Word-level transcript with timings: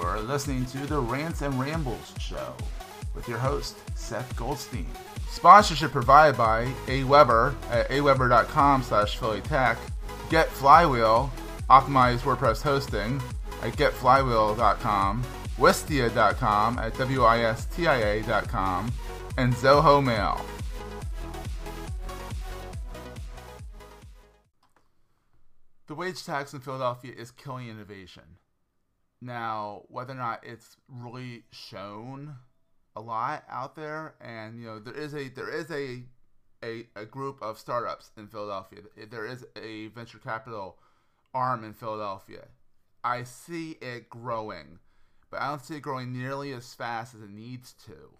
are 0.00 0.20
listening 0.20 0.66
to 0.66 0.78
the 0.86 0.98
Rants 0.98 1.42
and 1.42 1.58
Rambles 1.58 2.14
show 2.18 2.54
with 3.14 3.28
your 3.28 3.38
host, 3.38 3.76
Seth 3.96 4.34
Goldstein. 4.36 4.86
Sponsorship 5.30 5.92
provided 5.92 6.36
by 6.36 6.66
AWeber 6.86 7.54
at 7.70 7.88
aweber.com 7.90 8.82
slash 8.82 9.18
phillytech. 9.18 9.76
Get 10.28 10.48
Flywheel, 10.48 11.30
optimized 11.68 12.20
WordPress 12.20 12.62
hosting 12.62 13.20
at 13.62 13.74
getflywheel.com, 13.74 15.22
wistia.com 15.58 16.78
at 16.78 16.94
wistia.com, 16.94 18.92
and 19.36 19.54
Zoho 19.54 20.04
Mail. 20.04 20.44
The 25.86 25.94
wage 25.96 26.24
tax 26.24 26.54
in 26.54 26.60
Philadelphia 26.60 27.12
is 27.16 27.32
killing 27.32 27.68
innovation. 27.68 28.22
Now, 29.20 29.82
whether 29.88 30.12
or 30.12 30.16
not 30.16 30.40
it's 30.44 30.76
really 30.88 31.44
shown 31.52 32.36
a 32.96 33.00
lot 33.00 33.44
out 33.48 33.76
there, 33.76 34.14
and 34.20 34.58
you 34.58 34.66
know, 34.66 34.78
there 34.78 34.94
is 34.94 35.14
a 35.14 35.28
there 35.28 35.50
is 35.50 35.70
a 35.70 36.04
a, 36.62 36.86
a 36.96 37.06
group 37.06 37.40
of 37.42 37.58
startups 37.58 38.10
in 38.16 38.28
Philadelphia. 38.28 38.80
There 39.10 39.26
is 39.26 39.44
a 39.56 39.88
venture 39.88 40.18
capital 40.18 40.78
arm 41.34 41.64
in 41.64 41.74
Philadelphia. 41.74 42.48
I 43.02 43.24
see 43.24 43.72
it 43.80 44.10
growing, 44.10 44.78
but 45.30 45.40
I 45.40 45.48
don't 45.48 45.64
see 45.64 45.76
it 45.76 45.82
growing 45.82 46.12
nearly 46.12 46.52
as 46.52 46.74
fast 46.74 47.14
as 47.14 47.22
it 47.22 47.30
needs 47.30 47.74
to 47.86 48.16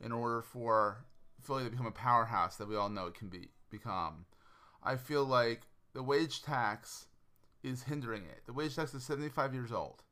in 0.00 0.12
order 0.12 0.42
for 0.42 1.04
Philly 1.42 1.64
to 1.64 1.70
become 1.70 1.86
a 1.86 1.90
powerhouse 1.90 2.56
that 2.56 2.68
we 2.68 2.76
all 2.76 2.88
know 2.88 3.06
it 3.06 3.14
can 3.14 3.28
be 3.28 3.48
become. 3.70 4.26
I 4.82 4.96
feel 4.96 5.24
like 5.24 5.62
the 5.94 6.02
wage 6.02 6.42
tax 6.42 7.06
is 7.62 7.82
hindering 7.82 8.24
it. 8.24 8.42
The 8.46 8.52
wage 8.52 8.76
tax 8.76 8.94
is 8.94 9.04
75 9.04 9.54
years 9.54 9.72
old 9.72 10.02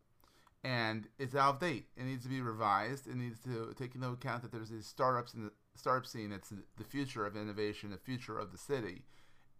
and 0.65 1.09
it's 1.19 1.35
out 1.35 1.55
of 1.55 1.61
date. 1.61 1.87
It 1.97 2.05
needs 2.05 2.23
to 2.23 2.29
be 2.29 2.41
revised. 2.41 3.07
It 3.07 3.17
needs 3.17 3.41
to 3.41 3.75
take 3.77 3.95
into 3.95 4.09
account 4.09 4.43
that 4.43 4.53
there's 4.53 4.71
these 4.71 4.87
startups 4.87 5.35
in 5.35 5.45
the 5.45 5.53
startup 5.75 6.07
scene. 6.07 6.33
It's 6.33 6.51
the 6.51 6.85
future 6.85 7.27
of 7.27 7.37
innovation, 7.37 7.91
the 7.91 7.99
future 7.99 8.39
of 8.39 8.53
the 8.53 8.59
city, 8.59 9.03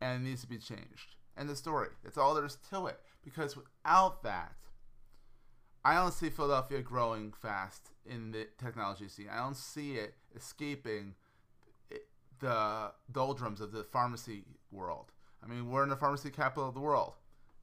and 0.01 0.21
it 0.21 0.29
needs 0.29 0.43
to 0.43 0.49
be 0.49 0.59
changed. 0.59 1.17
And 1.37 1.49
the 1.49 1.57
story. 1.57 1.89
That's 2.05 2.19
all 2.19 2.35
there 2.35 2.45
is 2.45 2.59
to 2.71 2.87
it. 2.87 3.01
Because 3.25 3.57
without 3.57 4.23
that, 4.23 4.53
I 5.85 5.95
don't 5.95 6.13
see 6.13 6.31
Philadelphia 6.31 6.83
growing 6.83 7.33
fast 7.33 7.91
in 8.07 8.31
the 8.31 8.49
technology 8.59 9.09
scene. 9.09 9.29
I 9.33 9.39
don't 9.39 9.57
see 9.57 9.95
it 9.95 10.15
escaping 10.37 11.15
the 12.39 12.93
doldrums 13.11 13.61
of 13.61 13.73
the 13.73 13.83
pharmacy 13.83 14.45
world. 14.71 15.13
I 15.43 15.49
mean, 15.49 15.71
we're 15.71 15.83
in 15.83 15.89
the 15.89 15.97
pharmacy 15.97 16.31
capital 16.31 16.69
of 16.69 16.75
the 16.75 16.81
world 16.81 17.15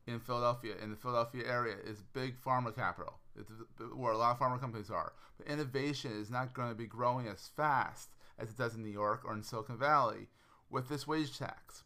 in 0.10 0.20
Philadelphia, 0.20 0.74
in 0.82 0.92
the 0.92 0.96
Philadelphia 0.96 1.44
area, 1.48 1.76
is 1.86 2.02
big 2.14 2.36
pharma 2.42 2.76
capital. 2.76 3.20
It's 3.38 3.52
where 3.96 4.12
a 4.12 4.18
lot 4.18 4.32
of 4.32 4.40
pharma 4.40 4.60
companies 4.60 4.90
are. 4.90 5.14
But 5.38 5.48
innovation 5.48 6.12
is 6.12 6.30
not 6.30 6.54
going 6.54 6.70
to 6.70 6.76
be 6.76 6.86
growing 6.86 7.28
as 7.28 7.50
fast 7.56 8.10
as 8.38 8.50
it 8.50 8.58
does 8.58 8.76
in 8.76 8.84
New 8.84 8.90
York 8.90 9.24
or 9.26 9.34
in 9.34 9.44
Silicon 9.44 9.78
Valley 9.78 10.28
with 10.70 10.90
this 10.90 11.08
wage 11.08 11.38
tax. 11.38 11.84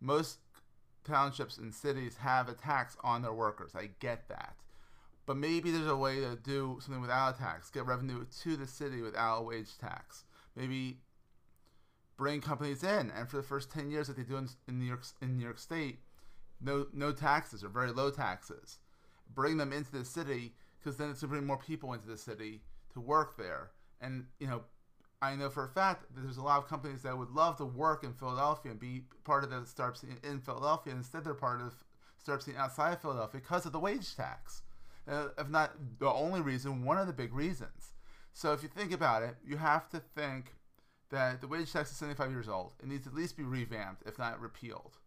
Most 0.00 0.38
townships 1.04 1.58
and 1.58 1.74
cities 1.74 2.16
have 2.18 2.48
a 2.48 2.54
tax 2.54 2.96
on 3.02 3.22
their 3.22 3.32
workers. 3.32 3.72
I 3.74 3.90
get 3.98 4.28
that. 4.28 4.56
But 5.26 5.36
maybe 5.36 5.70
there's 5.70 5.86
a 5.86 5.96
way 5.96 6.20
to 6.20 6.36
do 6.36 6.78
something 6.80 7.00
without 7.00 7.36
a 7.36 7.38
tax, 7.38 7.70
get 7.70 7.86
revenue 7.86 8.24
to 8.42 8.56
the 8.56 8.66
city 8.66 9.02
without 9.02 9.38
a 9.38 9.42
wage 9.42 9.78
tax. 9.78 10.24
Maybe 10.56 10.98
bring 12.16 12.40
companies 12.40 12.82
in, 12.82 13.10
and 13.10 13.28
for 13.28 13.36
the 13.36 13.42
first 13.42 13.70
10 13.70 13.90
years 13.90 14.08
that 14.08 14.16
they 14.16 14.24
do 14.24 14.36
in, 14.36 14.48
in 14.68 14.78
New 14.78 14.84
York 14.84 15.02
in 15.20 15.36
New 15.36 15.44
York 15.44 15.58
State, 15.58 16.00
no 16.62 16.86
no 16.92 17.12
taxes 17.12 17.64
or 17.64 17.68
very 17.68 17.92
low 17.92 18.10
taxes. 18.10 18.78
Bring 19.34 19.56
them 19.56 19.72
into 19.72 19.92
the 19.92 20.04
city 20.04 20.54
because 20.78 20.96
then 20.96 21.10
it's 21.10 21.20
going 21.20 21.30
to 21.30 21.36
bring 21.36 21.46
more 21.46 21.58
people 21.58 21.92
into 21.92 22.06
the 22.06 22.16
city 22.16 22.62
to 22.92 23.00
work 23.00 23.36
there. 23.36 23.70
And 24.00 24.26
you 24.38 24.46
know, 24.46 24.62
I 25.20 25.36
know 25.36 25.50
for 25.50 25.64
a 25.64 25.68
fact 25.68 26.14
that 26.14 26.20
there's 26.20 26.36
a 26.36 26.42
lot 26.42 26.58
of 26.58 26.68
companies 26.68 27.02
that 27.02 27.16
would 27.16 27.30
love 27.30 27.56
to 27.58 27.64
work 27.64 28.04
in 28.04 28.12
Philadelphia 28.12 28.72
and 28.72 28.80
be 28.80 29.02
part 29.24 29.44
of 29.44 29.50
the 29.50 29.64
startup 29.66 29.96
scene 29.96 30.18
in 30.22 30.40
Philadelphia. 30.40 30.94
Instead, 30.94 31.24
they're 31.24 31.34
part 31.34 31.60
of 31.60 31.74
startup 32.18 32.42
scene 32.42 32.56
outside 32.56 32.92
of 32.92 33.00
Philadelphia 33.00 33.40
because 33.40 33.66
of 33.66 33.72
the 33.72 33.80
wage 33.80 34.16
tax. 34.16 34.62
Uh, 35.08 35.28
if 35.36 35.48
not 35.48 35.72
the 35.98 36.10
only 36.10 36.40
reason, 36.40 36.84
one 36.84 36.98
of 36.98 37.08
the 37.08 37.12
big 37.12 37.34
reasons. 37.34 37.92
So 38.32 38.52
if 38.52 38.62
you 38.62 38.68
think 38.68 38.92
about 38.92 39.22
it, 39.22 39.36
you 39.44 39.56
have 39.56 39.88
to 39.90 40.00
think 40.14 40.54
that 41.10 41.40
the 41.40 41.48
wage 41.48 41.72
tax 41.72 41.90
is 41.90 41.96
75 41.96 42.30
years 42.30 42.48
old. 42.48 42.74
It 42.80 42.88
needs 42.88 43.04
to 43.04 43.10
at 43.10 43.16
least 43.16 43.36
be 43.36 43.42
revamped, 43.42 44.04
if 44.06 44.18
not 44.18 44.40
repealed 44.40 44.98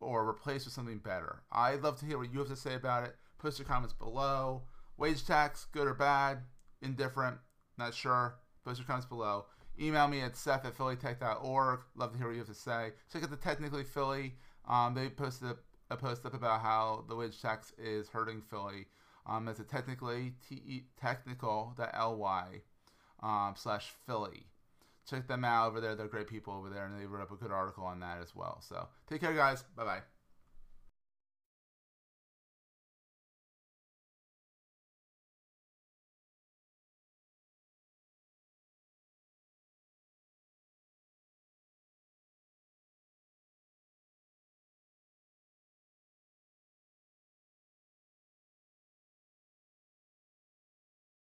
or 0.00 0.24
replaced 0.24 0.66
with 0.66 0.74
something 0.74 0.98
better. 0.98 1.42
I'd 1.50 1.82
love 1.82 1.98
to 2.00 2.06
hear 2.06 2.18
what 2.18 2.32
you 2.32 2.38
have 2.38 2.48
to 2.48 2.56
say 2.56 2.74
about 2.74 3.04
it. 3.04 3.16
Post 3.38 3.58
your 3.58 3.66
comments 3.66 3.92
below. 3.92 4.62
Wage 4.96 5.26
tax, 5.26 5.66
good 5.72 5.86
or 5.86 5.94
bad, 5.94 6.38
indifferent, 6.82 7.38
not 7.78 7.94
sure. 7.94 8.36
Post 8.64 8.78
your 8.78 8.86
comments 8.86 9.06
below. 9.06 9.46
Email 9.78 10.08
me 10.08 10.20
at 10.22 10.36
seth 10.36 10.64
at 10.64 10.76
phillytech.org. 10.76 11.80
Love 11.96 12.12
to 12.12 12.18
hear 12.18 12.26
what 12.28 12.32
you 12.32 12.38
have 12.38 12.48
to 12.48 12.54
say. 12.54 12.92
Check 13.12 13.22
out 13.22 13.30
the 13.30 13.36
Technically 13.36 13.84
Philly. 13.84 14.34
Um, 14.66 14.94
they 14.94 15.10
posted 15.10 15.50
a, 15.50 15.94
a, 15.94 15.96
post 15.96 16.24
up 16.24 16.34
about 16.34 16.62
how 16.62 17.04
the 17.08 17.14
wage 17.14 17.40
tax 17.40 17.72
is 17.78 18.08
hurting 18.08 18.40
Philly. 18.40 18.86
Um, 19.26 19.48
it's 19.48 19.60
a 19.60 19.64
technically 19.64 20.34
T-E, 20.48 20.84
technical.ly 20.98 22.46
um, 23.22 23.54
slash 23.56 23.92
Philly 24.06 24.46
check 25.08 25.28
them 25.28 25.44
out 25.44 25.68
over 25.68 25.80
there. 25.80 25.94
They're 25.94 26.08
great 26.08 26.28
people 26.28 26.52
over 26.54 26.68
there, 26.68 26.86
and 26.86 27.00
they 27.00 27.06
wrote 27.06 27.22
up 27.22 27.32
a 27.32 27.36
good 27.36 27.52
article 27.52 27.84
on 27.84 28.00
that 28.00 28.20
as 28.20 28.34
well. 28.34 28.60
So 28.60 28.88
take 29.08 29.20
care, 29.20 29.34
guys. 29.34 29.64
Bye 29.76 29.84
bye. 29.84 30.15